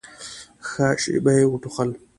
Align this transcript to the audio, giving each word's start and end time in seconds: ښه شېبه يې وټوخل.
ښه 0.67 0.87
شېبه 1.01 1.31
يې 1.37 1.43
وټوخل. 1.47 1.89